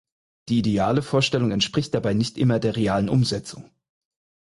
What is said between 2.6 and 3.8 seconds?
realen Umsetzung.